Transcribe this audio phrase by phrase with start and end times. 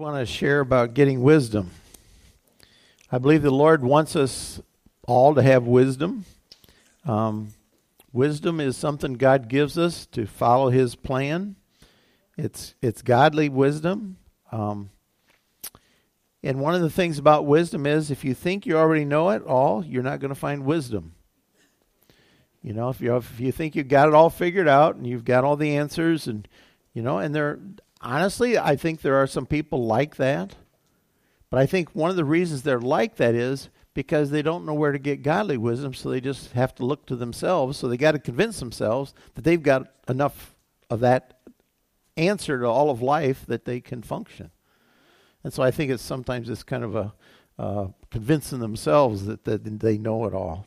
[0.00, 1.72] I want to share about getting wisdom.
[3.12, 4.58] I believe the Lord wants us
[5.06, 6.24] all to have wisdom.
[7.04, 7.52] Um,
[8.10, 11.56] wisdom is something God gives us to follow His plan.
[12.38, 14.16] It's it's godly wisdom.
[14.50, 14.88] Um,
[16.42, 19.42] and one of the things about wisdom is if you think you already know it
[19.42, 21.12] all, you're not going to find wisdom.
[22.62, 25.26] You know, if you if you think you've got it all figured out and you've
[25.26, 26.48] got all the answers and
[26.94, 27.58] you know, and there
[28.00, 30.56] honestly, I think there are some people like that.
[31.50, 34.74] But I think one of the reasons they're like that is because they don't know
[34.74, 37.76] where to get godly wisdom, so they just have to look to themselves.
[37.76, 40.54] So they got to convince themselves that they've got enough
[40.88, 41.40] of that
[42.16, 44.50] answer to all of life that they can function.
[45.42, 47.14] And so I think it's sometimes it's kind of a
[47.58, 50.66] uh, convincing themselves that, that they know it all.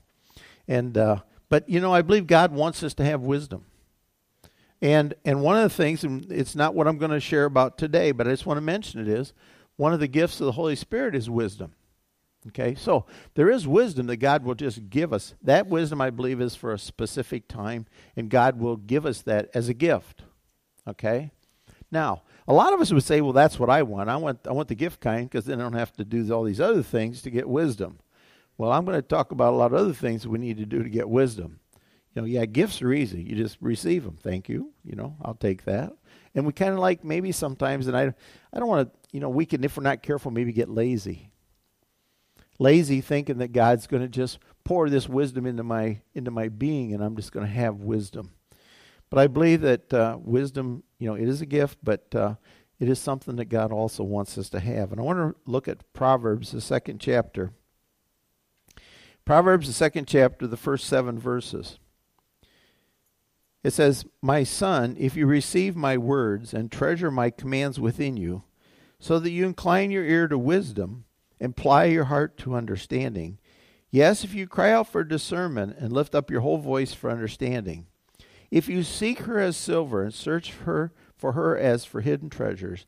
[0.68, 1.18] And uh,
[1.50, 3.66] but you know, I believe God wants us to have wisdom.
[4.84, 7.78] And and one of the things, and it's not what I'm going to share about
[7.78, 9.32] today, but I just want to mention it is
[9.78, 11.72] one of the gifts of the Holy Spirit is wisdom.
[12.50, 15.36] Okay, so there is wisdom that God will just give us.
[15.42, 17.86] That wisdom, I believe, is for a specific time,
[18.18, 20.24] and God will give us that as a gift.
[20.86, 21.32] Okay,
[21.90, 24.10] now a lot of us would say, "Well, that's what I want.
[24.10, 26.44] I want I want the gift kind because then I don't have to do all
[26.44, 28.00] these other things to get wisdom."
[28.58, 30.84] Well, I'm going to talk about a lot of other things we need to do
[30.84, 31.62] to get wisdom
[32.14, 33.22] you know, yeah, gifts are easy.
[33.22, 34.18] You just receive them.
[34.22, 34.72] Thank you.
[34.84, 35.94] You know, I'll take that.
[36.36, 38.14] And we kind of like maybe sometimes, and I,
[38.54, 41.30] I don't want to, you know, we can, if we're not careful, maybe get lazy.
[42.60, 46.94] Lazy thinking that God's going to just pour this wisdom into my into my being,
[46.94, 48.32] and I'm just going to have wisdom.
[49.10, 52.36] But I believe that uh, wisdom, you know, it is a gift, but uh,
[52.80, 54.92] it is something that God also wants us to have.
[54.92, 57.54] And I want to look at Proverbs, the second chapter.
[59.26, 61.80] Proverbs, the second chapter, the first seven verses.
[63.64, 68.44] It says, My son, if you receive my words and treasure my commands within you,
[69.00, 71.06] so that you incline your ear to wisdom
[71.40, 73.38] and ply your heart to understanding.
[73.92, 77.88] Yes, if you cry out for discernment and lift up your whole voice for understanding.
[78.50, 82.86] If you seek her as silver and search her, for her as for hidden treasures,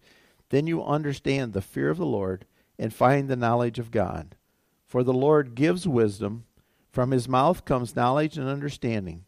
[0.50, 2.46] then you understand the fear of the Lord
[2.80, 4.36] and find the knowledge of God.
[4.86, 6.46] For the Lord gives wisdom,
[6.92, 9.25] from his mouth comes knowledge and understanding.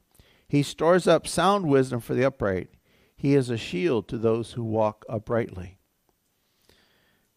[0.47, 2.69] He stores up sound wisdom for the upright.
[3.15, 5.77] He is a shield to those who walk uprightly.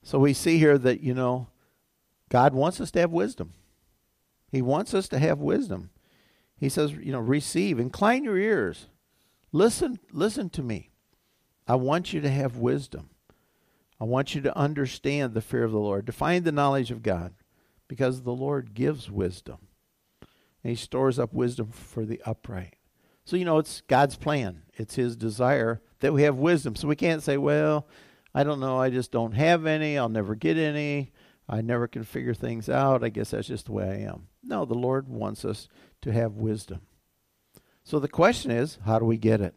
[0.03, 1.49] So we see here that, you know,
[2.29, 3.55] God wants us to have wisdom.
[4.51, 5.91] He wants us to have wisdom.
[6.57, 8.87] He says, you know, receive, incline your ears.
[9.53, 10.91] Listen, listen to me.
[11.67, 13.11] I want you to have wisdom.
[14.01, 17.03] I want you to understand the fear of the Lord, to find the knowledge of
[17.03, 17.35] God,
[17.89, 19.59] because the Lord gives wisdom.
[20.63, 22.77] And he stores up wisdom for the upright.
[23.25, 24.63] So, you know, it's God's plan.
[24.75, 26.75] It's His desire that we have wisdom.
[26.77, 27.87] So we can't say, well,
[28.35, 31.13] I don't know, I just don't have any, I'll never get any,
[31.49, 33.05] I never can figure things out.
[33.05, 34.29] I guess that's just the way I am.
[34.43, 35.69] No, the Lord wants us
[36.03, 36.81] to have wisdom.
[37.83, 39.55] So the question is, how do we get it?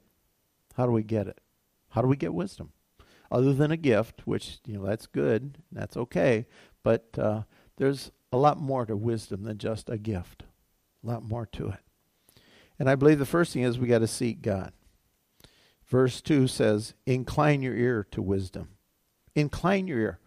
[0.76, 1.40] How do we get it?
[1.90, 2.72] How do we get wisdom?
[3.32, 6.48] Other than a gift, which, you know, that's good, that's okay,
[6.84, 7.44] but uh,
[7.78, 10.44] there's a lot more to wisdom than just a gift.
[11.04, 11.80] A lot more to it.
[12.80, 14.74] And I believe the first thing is we got to seek God.
[15.86, 18.70] Verse 2 says, Incline your ear to wisdom.
[19.36, 20.20] Incline your ear.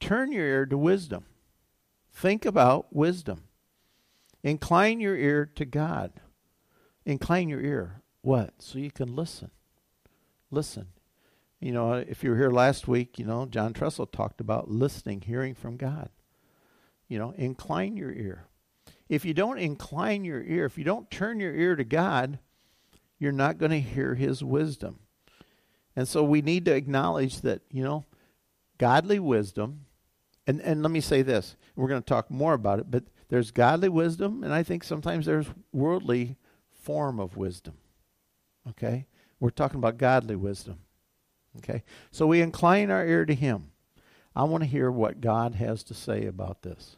[0.00, 1.24] Turn your ear to wisdom.
[2.12, 3.44] Think about wisdom.
[4.42, 6.12] Incline your ear to God.
[7.04, 8.02] Incline your ear.
[8.22, 8.54] What?
[8.58, 9.50] So you can listen.
[10.50, 10.88] Listen.
[11.60, 15.22] You know, if you were here last week, you know, John Tressel talked about listening,
[15.22, 16.10] hearing from God.
[17.08, 18.46] You know, incline your ear
[19.08, 22.38] if you don't incline your ear, if you don't turn your ear to God,
[23.18, 25.00] you're not going to hear his wisdom.
[25.94, 28.04] And so we need to acknowledge that, you know,
[28.78, 29.86] godly wisdom,
[30.46, 33.50] and, and let me say this, we're going to talk more about it, but there's
[33.50, 36.36] godly wisdom, and I think sometimes there's worldly
[36.72, 37.74] form of wisdom.
[38.68, 39.06] Okay?
[39.40, 40.78] We're talking about godly wisdom.
[41.58, 41.82] Okay?
[42.10, 43.70] So we incline our ear to him.
[44.34, 46.96] I want to hear what God has to say about this.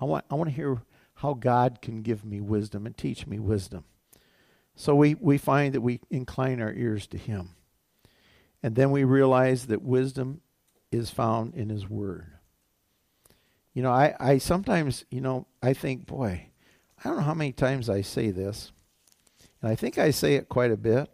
[0.00, 0.80] I want I want to hear
[1.20, 3.84] how God can give me wisdom and teach me wisdom.
[4.74, 7.50] So we, we find that we incline our ears to Him.
[8.62, 10.40] And then we realize that wisdom
[10.90, 12.32] is found in His Word.
[13.74, 16.46] You know, I, I sometimes, you know, I think, boy,
[16.98, 18.72] I don't know how many times I say this.
[19.60, 21.10] And I think I say it quite a bit.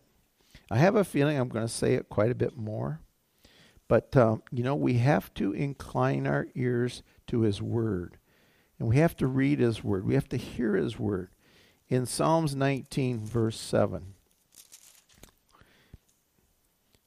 [0.71, 3.01] I have a feeling I'm going to say it quite a bit more.
[3.89, 8.19] But, um, you know, we have to incline our ears to His Word.
[8.79, 10.07] And we have to read his word.
[10.07, 11.31] We have to hear his word.
[11.89, 14.15] In Psalms 19, verse 7,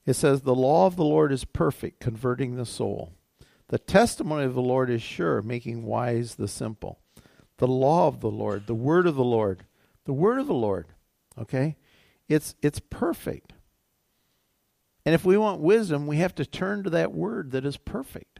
[0.05, 3.13] It says, The law of the Lord is perfect, converting the soul.
[3.67, 6.99] The testimony of the Lord is sure, making wise the simple.
[7.57, 9.65] The law of the Lord, the word of the Lord,
[10.05, 10.87] the word of the Lord,
[11.37, 11.75] okay?
[12.27, 13.53] It's, it's perfect.
[15.05, 18.39] And if we want wisdom, we have to turn to that word that is perfect.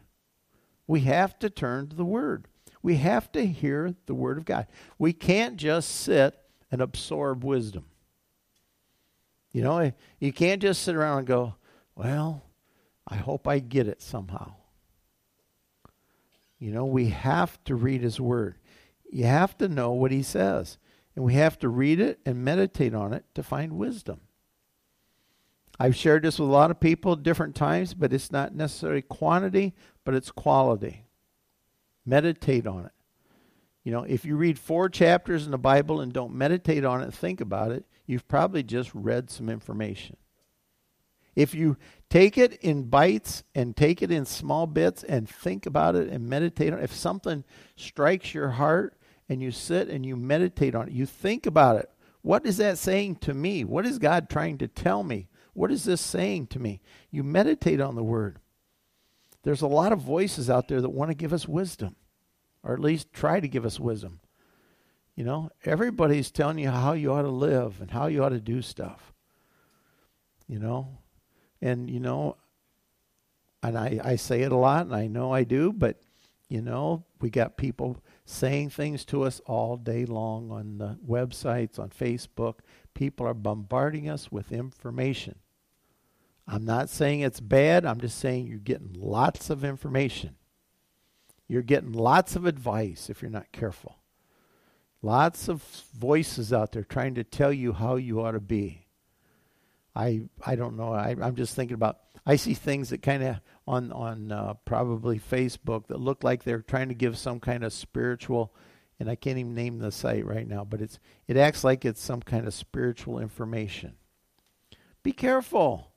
[0.88, 2.48] We have to turn to the word.
[2.82, 4.68] We have to hear the word of God.
[4.98, 6.38] We can't just sit
[6.72, 7.86] and absorb wisdom.
[9.52, 11.56] You know, eh, you can't just sit around and go,
[11.96, 12.44] well,
[13.08, 14.54] I hope I get it somehow.
[16.60, 18.56] You know, we have to read his word.
[19.12, 20.78] You have to know what he says.
[21.16, 24.22] And we have to read it and meditate on it to find wisdom.
[25.80, 29.74] I've shared this with a lot of people different times, but it's not necessarily quantity,
[30.04, 31.06] but it's quality.
[32.10, 32.92] Meditate on it.
[33.84, 37.14] You know, if you read four chapters in the Bible and don't meditate on it
[37.14, 40.18] think about it, you've probably just read some information.
[41.36, 41.78] If you
[42.10, 46.28] take it in bites and take it in small bits and think about it and
[46.28, 47.44] meditate on it, if something
[47.76, 48.98] strikes your heart
[49.30, 51.92] and you sit and you meditate on it, you think about it.
[52.24, 53.64] What is that saying to me?
[53.64, 55.30] What is God trying to tell me?
[55.54, 56.82] What is this saying to me?
[57.12, 58.40] You meditate on the word.
[59.44, 61.96] There's a lot of voices out there that want to give us wisdom,
[62.64, 64.20] or at least try to give us wisdom.
[65.16, 68.40] You know, everybody's telling you how you ought to live and how you ought to
[68.40, 69.14] do stuff.
[70.48, 70.98] You know,
[71.62, 72.38] and you know,
[73.62, 76.00] and I, I say it a lot, and I know I do, but
[76.48, 81.78] you know, we got people saying things to us all day long on the websites,
[81.78, 82.60] on Facebook.
[82.94, 85.36] People are bombarding us with information.
[86.48, 90.36] I'm not saying it's bad, I'm just saying you're getting lots of information.
[91.50, 93.98] You're getting lots of advice if you're not careful.
[95.02, 95.62] Lots of
[95.98, 98.86] voices out there trying to tell you how you ought to be.
[99.96, 100.94] I I don't know.
[100.94, 102.00] I, I'm just thinking about.
[102.26, 106.62] I see things that kind of on on uh, probably Facebook that look like they're
[106.62, 108.54] trying to give some kind of spiritual,
[109.00, 112.02] and I can't even name the site right now, but it's it acts like it's
[112.02, 113.96] some kind of spiritual information.
[115.02, 115.92] Be careful.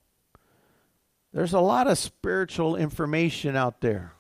[1.33, 4.13] There's a lot of spiritual information out there,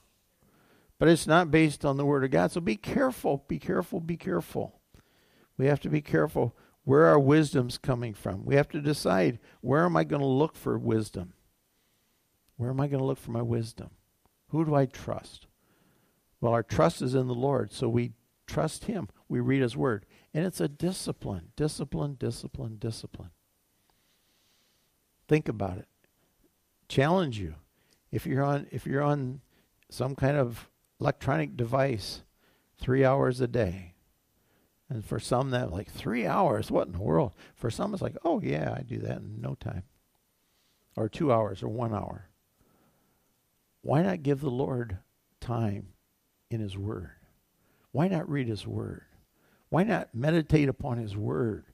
[1.02, 2.52] but it's not based on the Word of God.
[2.52, 4.78] So be careful, be careful, be careful.
[5.58, 8.44] We have to be careful where our wisdom's coming from.
[8.44, 11.32] We have to decide where am I going to look for wisdom?
[12.54, 13.90] Where am I going to look for my wisdom?
[14.50, 15.48] Who do I trust?
[16.40, 18.12] Well, our trust is in the Lord, so we
[18.46, 19.08] trust Him.
[19.28, 20.06] We read His Word.
[20.32, 23.30] And it's a discipline, discipline, discipline, discipline.
[25.26, 25.88] Think about it
[26.86, 27.56] challenge you.
[28.12, 29.40] If you're on if you're on
[29.90, 30.68] some kind of
[31.02, 32.22] electronic device
[32.78, 33.94] 3 hours a day.
[34.88, 37.34] And for some that like 3 hours, what in the world?
[37.56, 39.82] For some it's like, "Oh yeah, I do that in no time."
[40.96, 42.28] Or 2 hours or 1 hour.
[43.80, 44.98] Why not give the Lord
[45.40, 45.88] time
[46.50, 47.10] in his word?
[47.90, 49.06] Why not read his word?
[49.70, 51.64] Why not meditate upon his word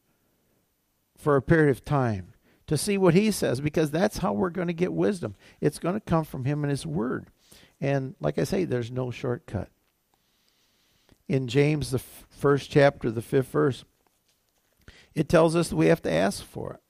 [1.18, 2.32] for a period of time?
[2.68, 5.34] to see what he says because that's how we're going to get wisdom.
[5.60, 7.30] It's going to come from him and his word.
[7.80, 9.68] And like I say, there's no shortcut.
[11.28, 13.84] In James, the f- first chapter, the fifth verse,
[15.14, 16.80] it tells us that we have to ask for it.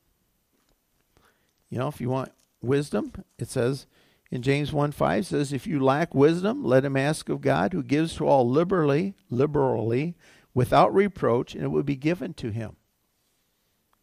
[1.71, 2.33] You know, if you want
[2.63, 3.87] wisdom, it says
[4.31, 7.83] in James 1 5 says, If you lack wisdom, let him ask of God, who
[7.83, 10.15] gives to all liberally, liberally,
[10.55, 12.77] without reproach, and it will be given to him.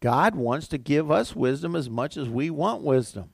[0.00, 3.30] God wants to give us wisdom as much as we want wisdom.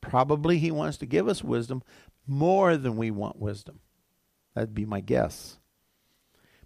[0.00, 1.82] Probably He wants to give us wisdom
[2.26, 3.80] more than we want wisdom.
[4.54, 5.58] That'd be my guess.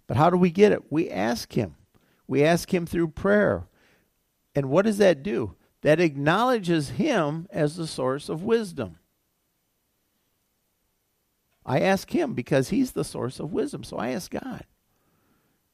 [0.07, 0.91] But how do we get it?
[0.91, 1.75] We ask Him.
[2.27, 3.67] We ask Him through prayer.
[4.55, 5.55] And what does that do?
[5.81, 8.97] That acknowledges Him as the source of wisdom.
[11.65, 13.83] I ask Him because He's the source of wisdom.
[13.83, 14.65] So I ask God.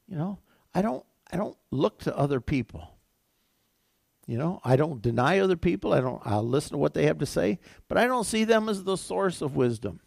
[0.06, 0.38] You know,
[0.74, 2.93] I don't I don't look to other people.
[4.26, 5.92] You know, I don't deny other people.
[5.92, 8.68] I don't I'll listen to what they have to say, but I don't see them
[8.68, 10.00] as the source of wisdom.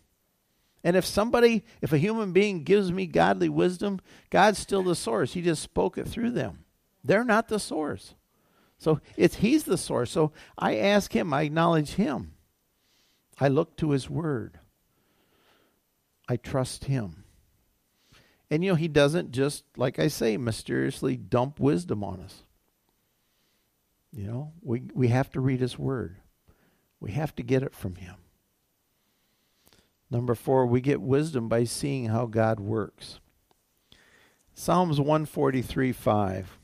[0.84, 5.34] And if somebody, if a human being gives me godly wisdom, God's still the source.
[5.34, 6.64] He just spoke it through them.
[7.04, 8.16] They're not the source.
[8.78, 10.12] So it's he's the source.
[10.12, 12.34] So I ask him, I acknowledge him.
[13.40, 14.60] I look to his word.
[16.30, 17.24] I trust him.
[18.50, 22.44] And you know, he doesn't just, like I say, mysteriously dump wisdom on us.
[24.18, 26.18] You know, we, we have to read His Word,
[27.00, 28.16] we have to get it from Him.
[30.10, 33.20] Number four, we get wisdom by seeing how God works.
[34.56, 36.58] Psalms 143 5.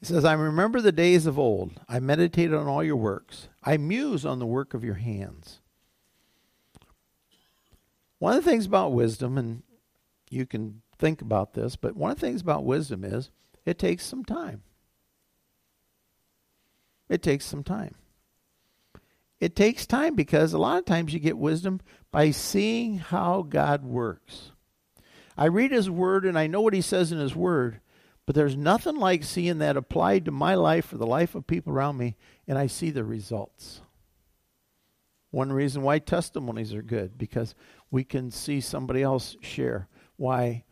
[0.00, 1.80] It says, I remember the days of old.
[1.88, 3.48] I meditate on all your works.
[3.64, 5.58] I muse on the work of your hands.
[8.18, 9.62] One of the things about wisdom, and
[10.30, 13.30] you can think about this, but one of the things about wisdom is
[13.64, 14.62] it takes some time.
[17.08, 17.94] It takes some time.
[19.38, 21.80] It takes time because a lot of times you get wisdom
[22.10, 24.52] by seeing how God works.
[25.36, 27.80] I read His Word and I know what He says in His Word,
[28.24, 31.72] but there's nothing like seeing that applied to my life or the life of people
[31.72, 32.16] around me
[32.48, 33.82] and I see the results.
[35.36, 37.54] One reason why testimonies are good because
[37.90, 40.64] we can see somebody else share why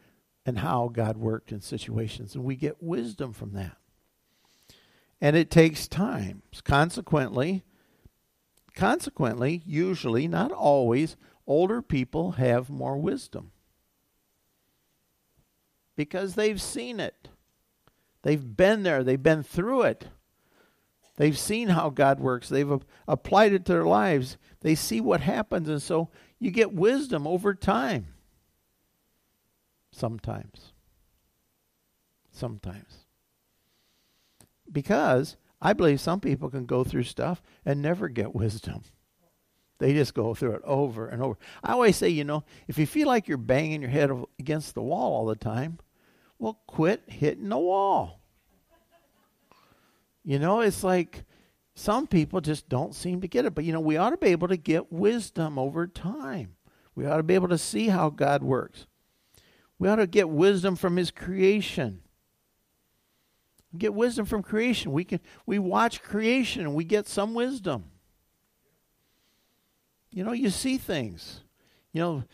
[0.47, 3.76] and how God worked in situations and we get wisdom from that.
[5.21, 6.40] And it takes time.
[6.64, 7.62] Consequently,
[8.75, 13.52] consequently, usually, not always, older people have more wisdom
[15.94, 17.28] because they've seen it.
[18.23, 20.06] They've been there, they've been through it.
[21.16, 24.37] They've seen how God works, they've applied it to their lives.
[24.61, 28.09] They see what happens, and so you get wisdom over time.
[29.92, 30.73] Sometimes.
[32.33, 33.06] Sometimes.
[34.71, 38.83] Because I believe some people can go through stuff and never get wisdom.
[39.78, 41.37] They just go through it over and over.
[41.62, 44.83] I always say, you know, if you feel like you're banging your head against the
[44.83, 45.78] wall all the time,
[46.38, 48.21] well, quit hitting the wall.
[50.25, 51.25] You know, it's like
[51.75, 53.54] some people just don't seem to get it.
[53.54, 56.57] But, you know, we ought to be able to get wisdom over time.
[56.95, 58.87] We ought to be able to see how God works.
[59.78, 62.00] We ought to get wisdom from His creation.
[63.76, 64.93] Get wisdom from creation.
[64.93, 67.87] We can we watch creation and we get some wisdom.
[70.12, 71.40] You know, you see things.
[71.93, 72.25] You know,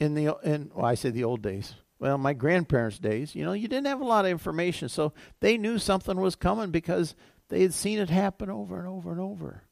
[0.00, 3.52] in the in well, I say the old days well, my grandparents' days, you know,
[3.52, 4.88] you didn't have a lot of information.
[4.88, 7.16] So they knew something was coming because
[7.48, 9.62] they had seen it happen over and over and over.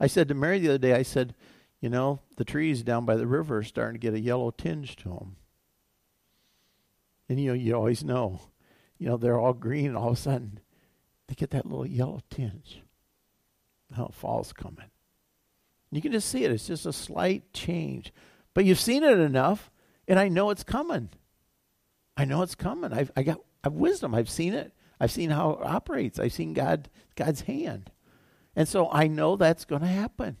[0.00, 1.34] I said to Mary the other day, I said,
[1.80, 4.96] you know, the trees down by the river are starting to get a yellow tinge
[4.96, 5.36] to them.
[7.28, 8.40] And, you know, you always know,
[8.98, 10.60] you know, they're all green and all of a sudden
[11.26, 12.82] they get that little yellow tinge.
[13.96, 14.90] Oh, fall's coming.
[15.90, 16.50] You can just see it.
[16.50, 18.12] It's just a slight change.
[18.54, 19.70] But you've seen it enough,
[20.06, 21.08] and I know it's coming.
[22.16, 22.92] I know it's coming.
[22.92, 24.14] I've I got I've wisdom.
[24.14, 24.72] I've seen it.
[25.00, 26.18] I've seen how it operates.
[26.18, 27.90] I've seen God God's hand.
[28.56, 30.36] And so I know that's going to happen.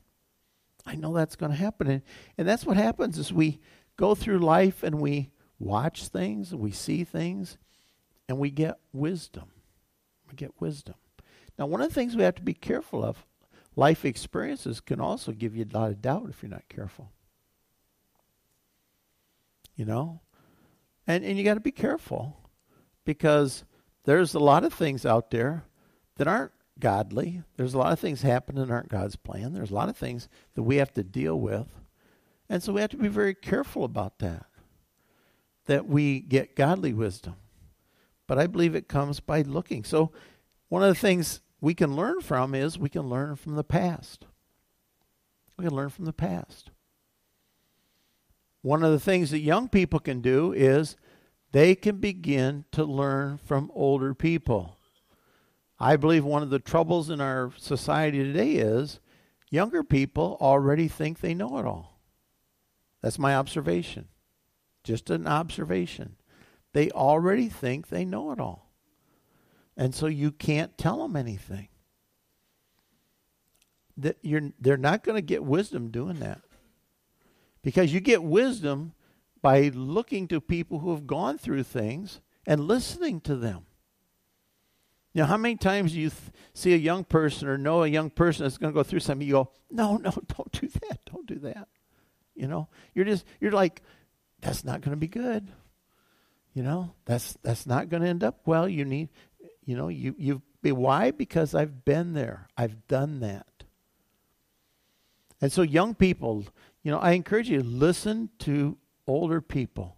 [0.84, 1.86] I know that's going to happen.
[1.88, 2.02] And,
[2.36, 3.60] and that's what happens is we
[3.96, 7.58] go through life and we watch things, we see things,
[8.28, 9.50] and we get wisdom.
[10.28, 10.94] We get wisdom.
[11.58, 13.24] Now, one of the things we have to be careful of,
[13.76, 17.10] life experiences can also give you a lot of doubt if you're not careful.
[19.76, 20.20] You know,
[21.06, 22.36] and, and you got to be careful
[23.04, 23.64] because
[24.08, 25.64] there's a lot of things out there
[26.16, 27.42] that aren't godly.
[27.58, 29.52] There's a lot of things happening that aren't God's plan.
[29.52, 31.66] There's a lot of things that we have to deal with.
[32.48, 34.46] And so we have to be very careful about that,
[35.66, 37.34] that we get godly wisdom.
[38.26, 39.84] But I believe it comes by looking.
[39.84, 40.10] So
[40.70, 44.24] one of the things we can learn from is we can learn from the past.
[45.58, 46.70] We can learn from the past.
[48.62, 50.96] One of the things that young people can do is
[51.52, 54.78] they can begin to learn from older people.
[55.80, 59.00] I believe one of the troubles in our society today is
[59.50, 62.00] younger people already think they know it all.
[63.02, 64.08] That's my observation.
[64.82, 66.16] Just an observation.
[66.72, 68.70] They already think they know it all.
[69.76, 71.68] And so you can't tell them anything.
[73.96, 76.40] That you're, they're not going to get wisdom doing that.
[77.62, 78.92] Because you get wisdom
[79.42, 83.66] by looking to people who have gone through things and listening to them.
[85.18, 88.08] Know, how many times do you th- see a young person or know a young
[88.08, 91.00] person that's going to go through something, you go, no, no, don't do that.
[91.12, 91.68] Don't do that.
[92.34, 93.82] You know, you're just, you're like,
[94.40, 95.48] that's not going to be good.
[96.54, 98.68] You know, that's, that's not going to end up well.
[98.68, 99.08] You need,
[99.64, 101.10] you know, you, you, why?
[101.10, 102.48] Because I've been there.
[102.56, 103.46] I've done that.
[105.40, 106.44] And so young people,
[106.82, 108.76] you know, I encourage you to listen to
[109.08, 109.96] older people.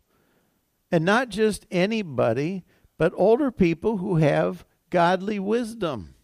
[0.91, 2.65] And not just anybody,
[2.97, 6.15] but older people who have godly wisdom.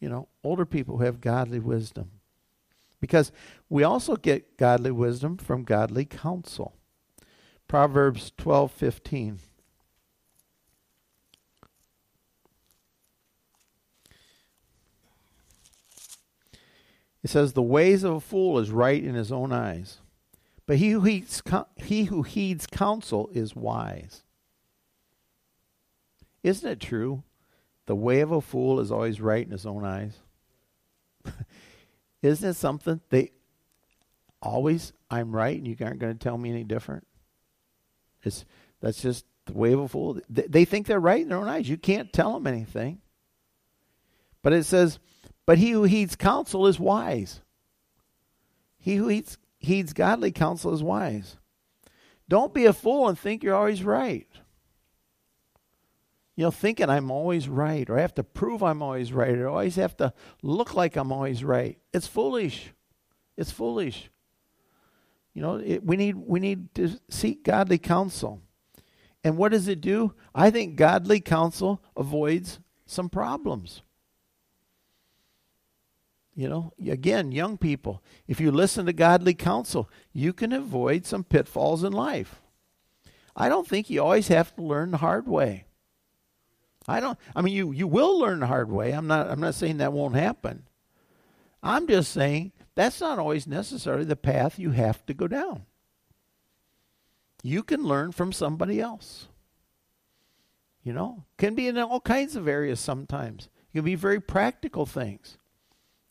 [0.00, 2.10] You know, older people who have godly wisdom.
[3.00, 3.30] Because
[3.68, 6.74] we also get godly wisdom from godly counsel.
[7.68, 9.38] Proverbs 12 15.
[17.22, 19.98] It says, The ways of a fool is right in his own eyes,
[20.66, 21.42] but he who heeds,
[21.76, 24.24] he who heeds counsel is wise.
[26.42, 27.22] Isn't it true
[27.86, 30.18] the way of a fool is always right in his own eyes?
[32.22, 33.30] Isn't it something they
[34.42, 37.06] always I'm right and you aren't going to tell me any different?
[38.22, 38.44] It's
[38.80, 40.20] that's just the way of a fool.
[40.28, 41.68] They, they think they're right in their own eyes.
[41.68, 43.00] You can't tell them anything.
[44.42, 44.98] But it says,
[45.46, 47.40] "But he who heeds counsel is wise."
[48.78, 51.36] He who heeds, heeds godly counsel is wise.
[52.28, 54.26] Don't be a fool and think you're always right.
[56.34, 59.48] You know, thinking I'm always right, or I have to prove I'm always right, or
[59.48, 61.78] I always have to look like I'm always right.
[61.94, 62.72] It's foolish.
[63.36, 64.10] It's foolish.
[65.32, 68.42] You know, it, we need we need to seek godly counsel.
[69.24, 70.14] And what does it do?
[70.34, 73.82] I think godly counsel avoids some problems.
[76.36, 81.24] You know, again, young people, if you listen to godly counsel, you can avoid some
[81.24, 82.42] pitfalls in life.
[83.34, 85.64] I don't think you always have to learn the hard way.
[86.86, 88.92] I don't I mean you you will learn the hard way.
[88.92, 90.64] I'm not I'm not saying that won't happen.
[91.62, 95.62] I'm just saying that's not always necessarily the path you have to go down.
[97.42, 99.28] You can learn from somebody else.
[100.82, 103.48] You know, can be in all kinds of areas sometimes.
[103.72, 105.38] It can be very practical things.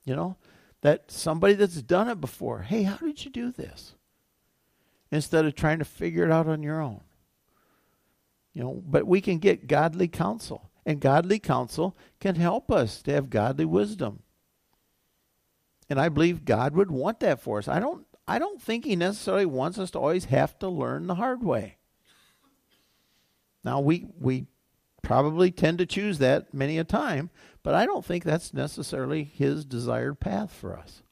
[0.05, 0.37] You know,
[0.81, 3.95] that somebody that's done it before, hey, how did you do this?
[5.11, 7.01] Instead of trying to figure it out on your own.
[8.53, 13.11] You know, but we can get godly counsel, and godly counsel can help us to
[13.11, 14.21] have godly wisdom.
[15.89, 17.67] And I believe God would want that for us.
[17.67, 21.15] I don't I don't think he necessarily wants us to always have to learn the
[21.15, 21.77] hard way.
[23.63, 24.47] Now we we
[25.05, 27.29] probably tend to choose that many a time,
[27.61, 31.03] but I don't think that's necessarily his desired path for us.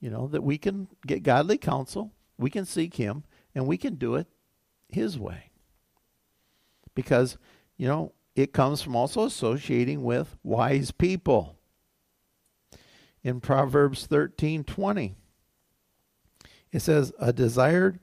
[0.00, 3.24] You know, that we can get godly counsel, we can seek him,
[3.54, 4.26] and we can do it
[4.88, 5.50] his way
[6.94, 7.38] because,
[7.78, 11.56] you know, it comes from also associating with wise people.
[13.22, 15.14] In Proverbs 13:20,
[16.70, 17.98] it says, "A desired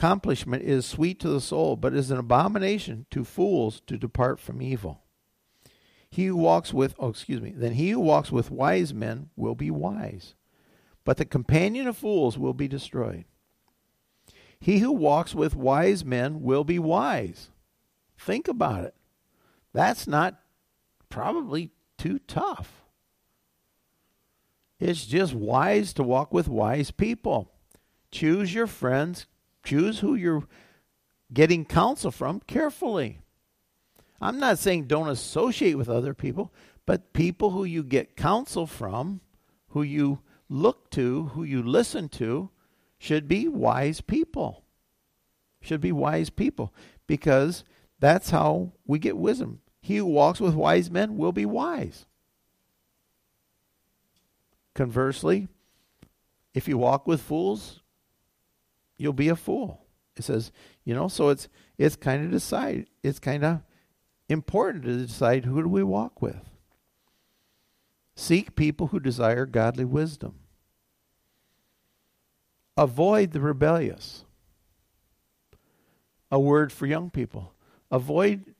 [0.00, 4.62] accomplishment is sweet to the soul, but is an abomination to fools to depart from
[4.62, 5.02] evil."
[6.10, 9.54] He who walks with, oh, excuse me, then he who walks with wise men will
[9.54, 10.34] be wise,
[11.04, 13.26] but the companion of fools will be destroyed.
[14.58, 17.50] He who walks with wise men will be wise,
[18.20, 18.94] Think about it.
[19.72, 20.40] That's not
[21.08, 22.84] probably too tough.
[24.78, 27.50] It's just wise to walk with wise people.
[28.10, 29.26] Choose your friends,
[29.62, 30.44] choose who you're
[31.32, 33.20] getting counsel from carefully.
[34.20, 36.52] I'm not saying don't associate with other people,
[36.86, 39.20] but people who you get counsel from,
[39.68, 42.50] who you look to, who you listen to,
[42.98, 44.64] should be wise people.
[45.62, 46.74] Should be wise people
[47.06, 47.64] because
[47.98, 49.60] that's how we get wisdom.
[49.80, 52.06] He who walks with wise men will be wise.
[54.74, 55.48] Conversely,
[56.54, 57.80] if you walk with fools,
[59.00, 59.86] you'll be a fool.
[60.16, 60.52] It says,
[60.84, 63.62] you know, so it's it's kind of decide it's kind of
[64.28, 66.50] important to decide who do we walk with.
[68.14, 70.34] Seek people who desire godly wisdom.
[72.76, 74.24] Avoid the rebellious.
[76.30, 77.54] A word for young people.
[77.90, 78.54] Avoid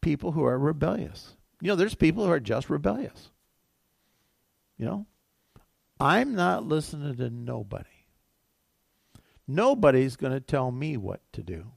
[0.00, 1.36] people who are rebellious.
[1.60, 3.30] You know, there's people who are just rebellious.
[4.76, 5.06] You know,
[6.00, 7.99] I'm not listening to nobody.
[9.52, 11.72] Nobody's going to tell me what to do.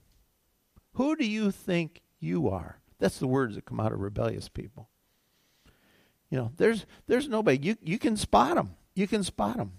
[0.93, 2.77] Who do you think you are?
[2.99, 4.89] That's the words that come out of rebellious people.
[6.29, 7.57] You know, there's there's nobody.
[7.59, 8.75] You you can spot them.
[8.93, 9.71] You can spot them.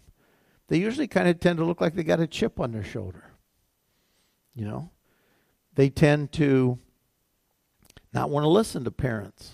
[0.66, 3.30] They usually kind of tend to look like they got a chip on their shoulder.
[4.56, 4.90] You know,
[5.74, 6.80] they tend to
[8.12, 9.52] not want to listen to parents.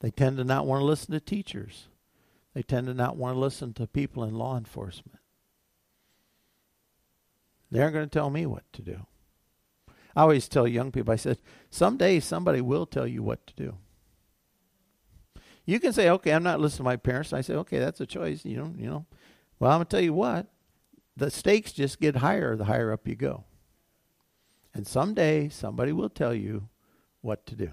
[0.00, 1.88] They tend to not want to listen to teachers.
[2.54, 5.18] They tend to not want to listen to people in law enforcement.
[7.72, 9.06] They aren't going to tell me what to do.
[10.14, 11.38] I always tell young people, I said,
[11.70, 13.76] someday somebody will tell you what to do.
[15.64, 17.32] You can say, okay, I'm not listening to my parents.
[17.32, 18.44] I say, okay, that's a choice.
[18.44, 19.06] You know, you know.
[19.58, 20.48] Well, I'm gonna tell you what,
[21.16, 23.44] the stakes just get higher the higher up you go.
[24.74, 26.68] And someday somebody will tell you
[27.22, 27.70] what to do.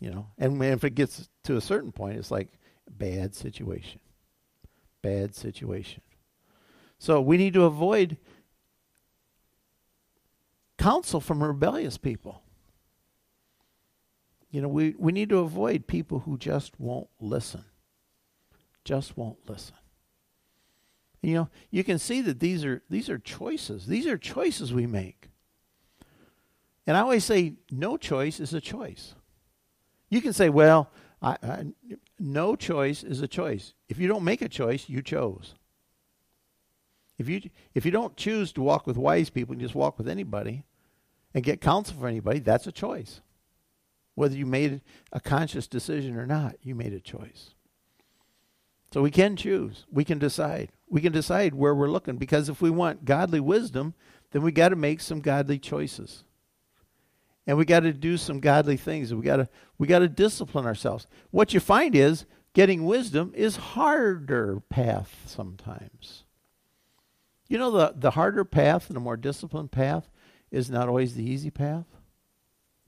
[0.00, 2.48] You know, and if it gets to a certain point, it's like
[2.88, 4.00] bad situation.
[5.02, 6.02] Bad situation.
[7.04, 8.16] So we need to avoid
[10.78, 12.40] counsel from rebellious people.
[14.50, 17.66] You know, we, we need to avoid people who just won't listen.
[18.86, 19.74] Just won't listen.
[21.20, 23.84] You know, you can see that these are these are choices.
[23.84, 25.28] These are choices we make.
[26.86, 29.14] And I always say no choice is a choice.
[30.08, 30.90] You can say, well,
[31.20, 31.66] I, I,
[32.18, 33.74] no choice is a choice.
[33.90, 35.54] If you don't make a choice, you chose.
[37.18, 37.42] If you
[37.74, 40.64] if you don't choose to walk with wise people and just walk with anybody
[41.32, 43.20] and get counsel for anybody, that's a choice.
[44.14, 44.80] Whether you made
[45.12, 47.54] a conscious decision or not, you made a choice.
[48.92, 49.86] So we can choose.
[49.90, 50.70] We can decide.
[50.88, 53.94] We can decide where we're looking because if we want godly wisdom,
[54.30, 56.24] then we got to make some godly choices.
[57.46, 59.12] And we got to do some godly things.
[59.12, 59.48] We got to
[59.78, 61.06] we got to discipline ourselves.
[61.30, 62.24] What you find is
[62.54, 66.23] getting wisdom is harder path sometimes.
[67.48, 70.10] You know the the harder path and the more disciplined path
[70.50, 71.86] is not always the easy path.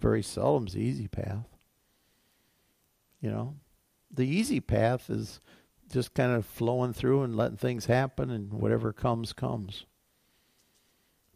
[0.00, 1.46] Very seldom the easy path.
[3.20, 3.56] You know,
[4.10, 5.40] the easy path is
[5.90, 9.84] just kind of flowing through and letting things happen and whatever comes comes.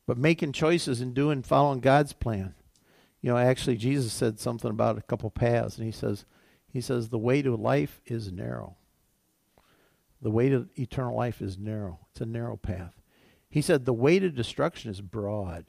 [0.07, 2.55] But making choices and doing following god's plan.
[3.21, 6.25] You know actually jesus said something about a couple paths and he says
[6.73, 8.77] he says the way to life is narrow.
[10.23, 11.99] The way to eternal life is narrow.
[12.11, 13.00] It's a narrow path
[13.51, 15.67] he said the way to destruction is broad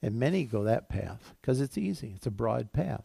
[0.00, 3.04] and many go that path because it's easy it's a broad path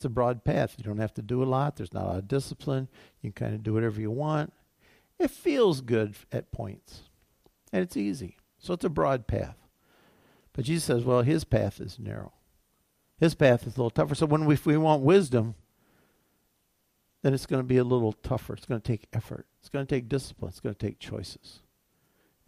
[0.00, 0.76] it's a broad path.
[0.78, 1.76] You don't have to do a lot.
[1.76, 2.88] There's not a lot of discipline.
[3.20, 4.50] You can kind of do whatever you want.
[5.18, 7.02] It feels good at points,
[7.70, 8.38] and it's easy.
[8.58, 9.58] So it's a broad path.
[10.54, 12.32] But Jesus says, well, his path is narrow.
[13.18, 14.14] His path is a little tougher.
[14.14, 15.54] So when we, if we want wisdom,
[17.20, 18.54] then it's going to be a little tougher.
[18.54, 19.46] It's going to take effort.
[19.58, 20.48] It's going to take discipline.
[20.48, 21.60] It's going to take choices.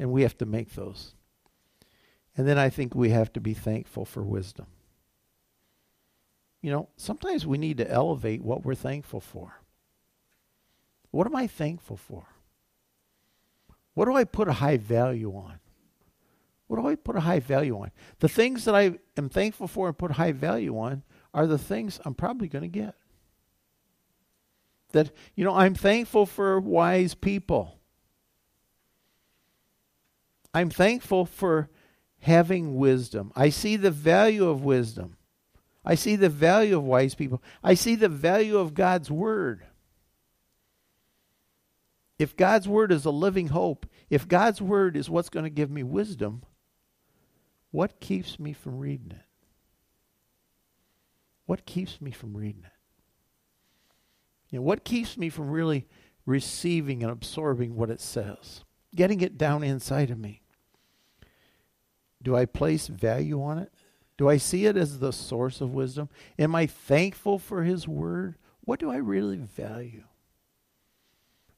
[0.03, 1.15] And we have to make those.
[2.37, 4.67] And then I think we have to be thankful for wisdom
[6.63, 9.59] you know, sometimes we need to elevate what we're thankful for.
[11.11, 12.25] What am I thankful for?
[13.95, 15.59] What do I put a high value on?
[16.69, 17.91] What do I put a high value on?
[18.21, 21.03] The things that I am thankful for and put high value on
[21.35, 22.95] are the things I'm probably going to get.
[24.93, 27.79] That, you know, I'm thankful for wise people.
[30.55, 31.71] I'm thankful for
[32.21, 33.33] having wisdom.
[33.35, 35.17] I see the value of wisdom.
[35.85, 37.43] I see the value of wise people.
[37.63, 39.65] I see the value of God's word.
[42.19, 45.71] If God's word is a living hope, if God's word is what's going to give
[45.71, 46.43] me wisdom,
[47.73, 49.27] what keeps me from reading it?
[51.47, 52.73] What keeps me from reading it?
[54.51, 55.89] You know, what keeps me from really
[56.27, 58.63] receiving and absorbing what it says?
[58.95, 60.42] Getting it down inside of me.
[62.23, 63.73] Do I place value on it?
[64.17, 66.09] Do I see it as the source of wisdom?
[66.39, 68.37] Am I thankful for his word?
[68.61, 70.05] What do I really value?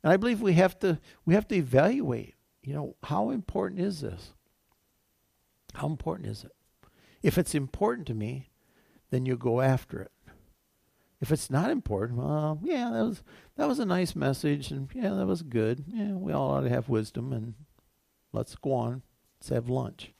[0.02, 4.00] And I believe we have to we have to evaluate, you know, how important is
[4.00, 4.32] this?
[5.74, 6.52] How important is it?
[7.22, 8.50] If it's important to me,
[9.10, 10.12] then you go after it.
[11.20, 13.22] If it's not important, well, yeah, that was
[13.56, 15.84] that was a nice message, and yeah, that was good.
[15.88, 17.54] Yeah, we all ought to have wisdom, and
[18.32, 19.02] let's go on.
[19.40, 20.12] Let's have lunch.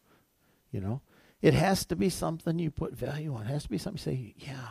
[0.75, 1.03] You know,
[1.41, 3.43] it has to be something you put value on.
[3.43, 4.71] It has to be something you say, yeah,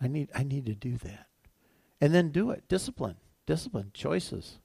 [0.00, 1.26] I need, I need to do that.
[2.00, 2.66] And then do it.
[2.66, 4.58] Discipline, discipline, choices,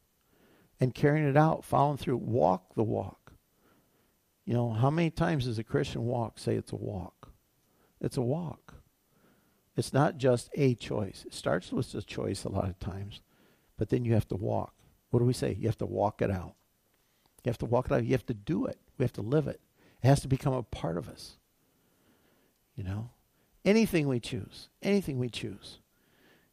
[0.79, 2.15] and carrying it out, following through.
[2.15, 3.33] Walk the walk.
[4.45, 7.27] You know, how many times does a Christian walk say it's a walk?
[7.99, 8.75] It's a walk.
[9.75, 11.25] It's not just a choice.
[11.27, 13.19] It starts with a choice a lot of times,
[13.77, 14.75] but then you have to walk.
[15.09, 15.57] What do we say?
[15.59, 16.55] You have to walk it out.
[17.43, 18.05] You have to walk it out.
[18.05, 18.77] You have to do it.
[18.97, 19.59] We have to live it.
[20.03, 21.37] It has to become a part of us.
[22.75, 23.09] You know?
[23.63, 25.79] Anything we choose, anything we choose,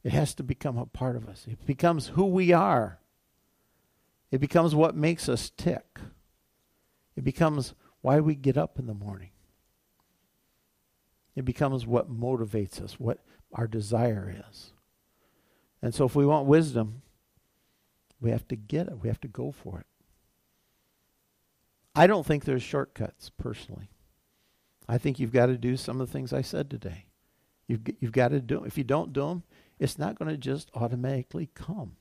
[0.04, 1.46] it has to become a part of us.
[1.48, 2.98] It becomes who we are.
[4.30, 5.98] It becomes what makes us tick.
[7.16, 9.30] It becomes why we get up in the morning.
[11.34, 14.72] It becomes what motivates us, what our desire is.
[15.80, 17.02] And so if we want wisdom,
[18.20, 18.98] we have to get it.
[19.00, 19.86] We have to go for it.
[21.98, 23.90] I don't think there's shortcuts, personally.
[24.88, 27.06] I think you've got to do some of the things I said today.
[27.66, 28.66] You've, you've got to do them.
[28.66, 29.42] If you don't do them,
[29.80, 31.96] it's not going to just automatically come.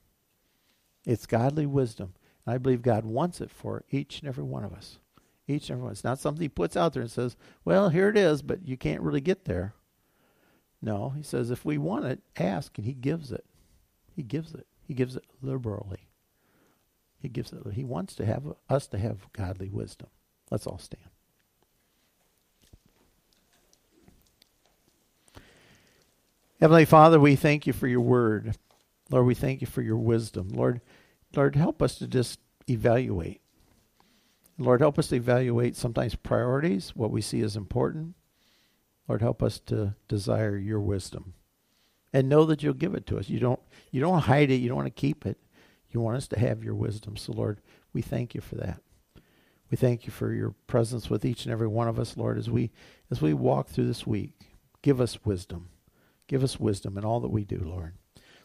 [1.04, 2.14] It's godly wisdom.
[2.46, 5.00] And I believe God wants it for each and every one of us.
[5.48, 5.92] Each and every one.
[5.92, 8.76] It's not something He puts out there and says, well, here it is, but you
[8.76, 9.74] can't really get there.
[10.80, 13.44] No, He says, if we want it, ask, and He gives it.
[14.14, 14.68] He gives it.
[14.86, 15.97] He gives it liberally.
[17.20, 17.60] He gives it.
[17.74, 20.08] He wants to have us to have godly wisdom.
[20.50, 21.04] Let's all stand.
[26.60, 28.56] Heavenly Father, we thank you for your word.
[29.10, 30.48] Lord, we thank you for your wisdom.
[30.50, 30.80] Lord,
[31.36, 33.42] Lord, help us to just evaluate.
[34.58, 38.14] Lord, help us to evaluate sometimes priorities, what we see as important.
[39.08, 41.34] Lord, help us to desire your wisdom.
[42.12, 43.28] and know that you'll give it to us.
[43.28, 43.60] You don't
[43.92, 44.56] you don't hide it.
[44.56, 45.38] You don't want to keep it.
[45.90, 47.16] You want us to have your wisdom.
[47.16, 47.60] So Lord,
[47.92, 48.80] we thank you for that.
[49.70, 52.48] We thank you for your presence with each and every one of us, Lord, as
[52.48, 52.70] we
[53.10, 54.32] as we walk through this week.
[54.82, 55.68] Give us wisdom.
[56.26, 57.94] Give us wisdom in all that we do, Lord.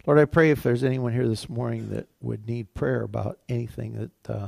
[0.06, 3.94] Lord, I pray if there's anyone here this morning that would need prayer about anything
[4.26, 4.48] that uh,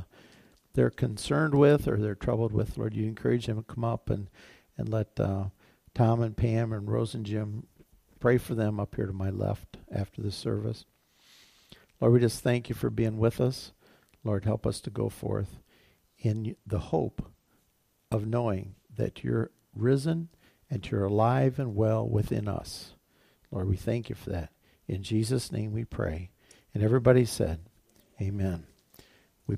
[0.74, 4.28] they're concerned with or they're troubled with, Lord, you encourage them to come up and
[4.76, 5.44] and let uh,
[5.94, 7.66] Tom and Pam and Rose and Jim
[8.20, 10.84] pray for them up here to my left after the service.
[12.00, 13.72] Lord, we just thank you for being with us.
[14.24, 15.60] Lord, help us to go forth
[16.18, 17.30] in the hope
[18.10, 20.28] of knowing that you're risen
[20.70, 22.94] and you're alive and well within us.
[23.50, 24.50] Lord, we thank you for that.
[24.88, 26.30] In Jesus' name we pray.
[26.74, 27.60] And everybody said,
[28.20, 28.66] Amen.